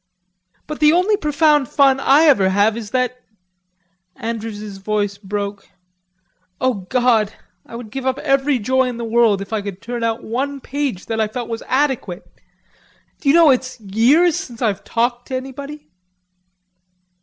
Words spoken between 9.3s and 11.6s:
if I could turn out one page that I felt